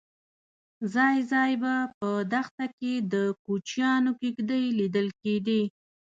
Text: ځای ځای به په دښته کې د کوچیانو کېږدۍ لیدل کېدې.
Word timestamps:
ځای 0.93 1.17
ځای 1.31 1.51
به 1.61 1.73
په 1.97 2.09
دښته 2.33 2.65
کې 2.79 2.93
د 3.13 3.15
کوچیانو 3.43 4.11
کېږدۍ 4.21 4.63
لیدل 4.79 5.07
کېدې. 5.21 5.61